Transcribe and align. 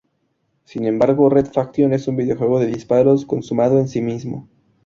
Sin 0.63 0.85
embargo, 0.87 1.29
"Red 1.29 1.45
Faction" 1.53 1.93
es 1.93 2.07
un 2.07 2.15
videojuego 2.15 2.59
de 2.59 2.65
disparos 2.65 3.23
consumado 3.23 3.77
en 3.77 3.87
sí 3.87 4.01
mismo≫. 4.01 4.47